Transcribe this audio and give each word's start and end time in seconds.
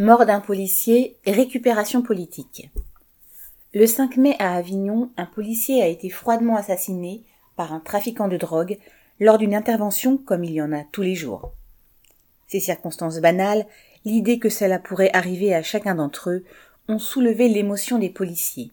Mort 0.00 0.24
d'un 0.24 0.40
policier, 0.40 1.18
récupération 1.26 2.00
politique. 2.00 2.70
Le 3.74 3.86
5 3.86 4.16
mai 4.16 4.34
à 4.38 4.54
Avignon, 4.54 5.10
un 5.18 5.26
policier 5.26 5.82
a 5.82 5.88
été 5.88 6.08
froidement 6.08 6.56
assassiné 6.56 7.22
par 7.54 7.74
un 7.74 7.80
trafiquant 7.80 8.26
de 8.26 8.38
drogue 8.38 8.78
lors 9.20 9.36
d'une 9.36 9.54
intervention 9.54 10.16
comme 10.16 10.42
il 10.42 10.52
y 10.52 10.62
en 10.62 10.72
a 10.72 10.84
tous 10.84 11.02
les 11.02 11.14
jours. 11.14 11.52
Ces 12.46 12.60
circonstances 12.60 13.18
banales, 13.18 13.66
l'idée 14.06 14.38
que 14.38 14.48
cela 14.48 14.78
pourrait 14.78 15.10
arriver 15.12 15.54
à 15.54 15.62
chacun 15.62 15.96
d'entre 15.96 16.30
eux, 16.30 16.44
ont 16.88 16.98
soulevé 16.98 17.50
l'émotion 17.50 17.98
des 17.98 18.08
policiers, 18.08 18.72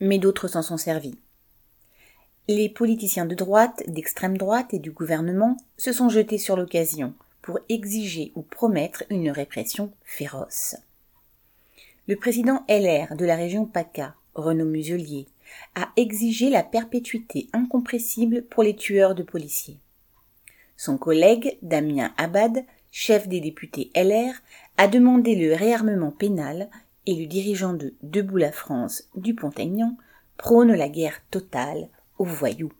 mais 0.00 0.16
d'autres 0.16 0.48
s'en 0.48 0.62
sont 0.62 0.78
servis. 0.78 1.18
Les 2.48 2.70
politiciens 2.70 3.26
de 3.26 3.34
droite, 3.34 3.82
d'extrême 3.88 4.38
droite 4.38 4.72
et 4.72 4.78
du 4.78 4.90
gouvernement 4.90 5.58
se 5.76 5.92
sont 5.92 6.08
jetés 6.08 6.38
sur 6.38 6.56
l'occasion 6.56 7.12
pour 7.42 7.58
exiger 7.68 8.32
ou 8.34 8.42
promettre 8.42 9.04
une 9.10 9.30
répression 9.30 9.92
féroce. 10.04 10.76
Le 12.08 12.16
président 12.16 12.64
LR 12.68 13.14
de 13.16 13.24
la 13.24 13.36
région 13.36 13.66
PACA, 13.66 14.14
Renaud 14.34 14.64
Muselier, 14.64 15.26
a 15.74 15.88
exigé 15.96 16.50
la 16.50 16.62
perpétuité 16.62 17.48
incompressible 17.52 18.42
pour 18.42 18.62
les 18.62 18.74
tueurs 18.74 19.14
de 19.14 19.22
policiers. 19.22 19.78
Son 20.76 20.98
collègue, 20.98 21.58
Damien 21.62 22.12
Abad, 22.16 22.64
chef 22.90 23.28
des 23.28 23.40
députés 23.40 23.90
LR, 23.94 24.34
a 24.78 24.88
demandé 24.88 25.34
le 25.34 25.54
réarmement 25.54 26.10
pénal 26.10 26.70
et 27.06 27.14
le 27.14 27.26
dirigeant 27.26 27.74
de 27.74 27.94
Debout 28.02 28.38
la 28.38 28.52
France, 28.52 29.04
Dupont-Aignan, 29.14 29.96
prône 30.36 30.72
la 30.72 30.88
guerre 30.88 31.20
totale 31.30 31.88
aux 32.18 32.24
voyous. 32.24 32.72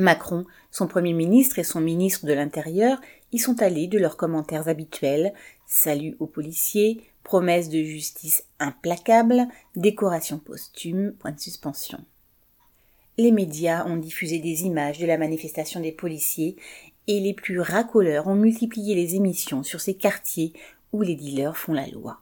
Macron, 0.00 0.46
son 0.70 0.88
Premier 0.88 1.12
ministre 1.12 1.58
et 1.58 1.64
son 1.64 1.80
ministre 1.80 2.26
de 2.26 2.32
l'Intérieur 2.32 3.00
y 3.32 3.38
sont 3.38 3.62
allés 3.62 3.86
de 3.86 3.98
leurs 3.98 4.16
commentaires 4.16 4.68
habituels, 4.68 5.34
salut 5.66 6.16
aux 6.18 6.26
policiers, 6.26 7.04
promesses 7.22 7.68
de 7.68 7.82
justice 7.82 8.44
implacable, 8.58 9.46
décoration 9.76 10.38
posthume, 10.38 11.12
point 11.18 11.32
de 11.32 11.38
suspension. 11.38 12.02
Les 13.18 13.30
médias 13.30 13.86
ont 13.86 13.98
diffusé 13.98 14.38
des 14.38 14.62
images 14.62 14.98
de 14.98 15.06
la 15.06 15.18
manifestation 15.18 15.80
des 15.80 15.92
policiers 15.92 16.56
et 17.06 17.20
les 17.20 17.34
plus 17.34 17.60
racoleurs 17.60 18.26
ont 18.26 18.34
multiplié 18.34 18.94
les 18.94 19.16
émissions 19.16 19.62
sur 19.62 19.80
ces 19.80 19.94
quartiers 19.94 20.54
où 20.92 21.02
les 21.02 21.14
dealers 21.14 21.56
font 21.56 21.74
la 21.74 21.86
loi. 21.86 22.20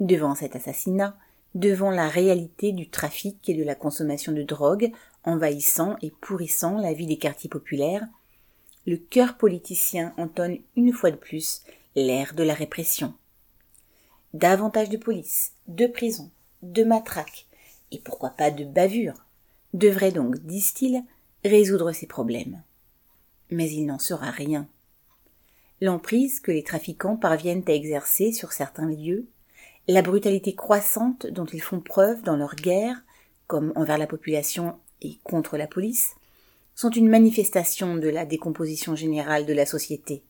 Devant 0.00 0.34
cet 0.34 0.56
assassinat, 0.56 1.16
devant 1.54 1.90
la 1.90 2.08
réalité 2.08 2.72
du 2.72 2.88
trafic 2.88 3.48
et 3.48 3.54
de 3.54 3.64
la 3.64 3.74
consommation 3.74 4.32
de 4.32 4.42
drogue 4.42 4.92
envahissant 5.28 5.96
et 6.02 6.10
pourrissant 6.10 6.78
la 6.78 6.94
vie 6.94 7.06
des 7.06 7.18
quartiers 7.18 7.50
populaires, 7.50 8.06
le 8.86 8.96
cœur 8.96 9.36
politicien 9.36 10.14
entonne 10.16 10.58
une 10.74 10.92
fois 10.92 11.10
de 11.10 11.16
plus 11.16 11.62
l'air 11.94 12.32
de 12.34 12.42
la 12.42 12.54
répression. 12.54 13.14
Davantage 14.32 14.88
de 14.88 14.96
police, 14.96 15.52
de 15.66 15.86
prison, 15.86 16.30
de 16.62 16.82
matraques, 16.82 17.46
et 17.92 17.98
pourquoi 17.98 18.30
pas 18.30 18.50
de 18.50 18.64
bavures, 18.64 19.24
devraient 19.74 20.12
donc, 20.12 20.38
disent-ils, 20.38 21.02
résoudre 21.44 21.92
ces 21.92 22.06
problèmes. 22.06 22.62
Mais 23.50 23.70
il 23.70 23.84
n'en 23.84 23.98
sera 23.98 24.30
rien. 24.30 24.66
L'emprise 25.80 26.40
que 26.40 26.50
les 26.50 26.64
trafiquants 26.64 27.16
parviennent 27.16 27.64
à 27.68 27.72
exercer 27.72 28.32
sur 28.32 28.52
certains 28.52 28.88
lieux 28.88 29.28
la 29.86 30.02
brutalité 30.02 30.54
croissante 30.54 31.26
dont 31.26 31.46
ils 31.46 31.62
font 31.62 31.80
preuve 31.80 32.22
dans 32.22 32.36
leur 32.36 32.54
guerre, 32.54 33.02
comme 33.46 33.72
envers 33.76 33.98
la 33.98 34.06
population 34.06 34.78
et 35.02 35.18
contre 35.24 35.56
la 35.56 35.66
police, 35.66 36.14
sont 36.74 36.90
une 36.90 37.08
manifestation 37.08 37.96
de 37.96 38.08
la 38.08 38.24
décomposition 38.24 38.94
générale 38.94 39.46
de 39.46 39.52
la 39.52 39.66
société. 39.66 40.22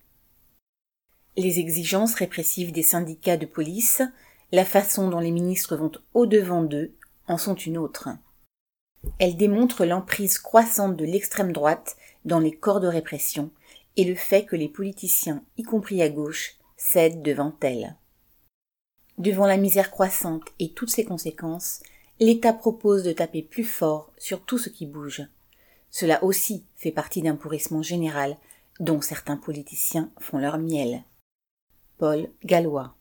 Les 1.36 1.58
exigences 1.58 2.14
répressives 2.14 2.72
des 2.72 2.82
syndicats 2.82 3.36
de 3.36 3.46
police, 3.46 4.02
la 4.50 4.64
façon 4.64 5.08
dont 5.08 5.20
les 5.20 5.30
ministres 5.30 5.76
vont 5.76 5.92
au-devant 6.14 6.62
d'eux, 6.62 6.94
en 7.26 7.38
sont 7.38 7.54
une 7.54 7.78
autre. 7.78 8.08
Elles 9.18 9.36
démontrent 9.36 9.84
l'emprise 9.84 10.38
croissante 10.38 10.96
de 10.96 11.04
l'extrême 11.04 11.52
droite 11.52 11.96
dans 12.24 12.40
les 12.40 12.52
corps 12.52 12.80
de 12.80 12.88
répression 12.88 13.50
et 13.96 14.04
le 14.04 14.14
fait 14.14 14.44
que 14.44 14.56
les 14.56 14.68
politiciens, 14.68 15.44
y 15.56 15.62
compris 15.62 16.02
à 16.02 16.08
gauche, 16.08 16.54
cèdent 16.76 17.22
devant 17.22 17.54
elles. 17.60 17.96
Devant 19.18 19.46
la 19.46 19.56
misère 19.56 19.90
croissante 19.90 20.44
et 20.60 20.72
toutes 20.72 20.90
ses 20.90 21.04
conséquences, 21.04 21.82
l'État 22.20 22.52
propose 22.52 23.02
de 23.04 23.12
taper 23.12 23.42
plus 23.42 23.64
fort 23.64 24.12
sur 24.18 24.44
tout 24.44 24.58
ce 24.58 24.68
qui 24.68 24.86
bouge. 24.86 25.22
Cela 25.90 26.22
aussi 26.24 26.64
fait 26.76 26.90
partie 26.90 27.22
d'un 27.22 27.36
pourrissement 27.36 27.82
général 27.82 28.36
dont 28.80 29.00
certains 29.00 29.36
politiciens 29.36 30.10
font 30.18 30.38
leur 30.38 30.58
miel. 30.58 31.04
Paul 31.96 32.28
Gallois 32.44 32.94